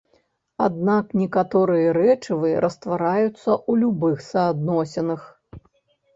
Аднак 0.67 1.11
некаторыя 1.23 1.91
рэчывы 1.97 2.49
раствараюцца 2.65 3.29
ў 3.29 3.71
любых 3.83 4.17
суадносінах. 4.31 5.21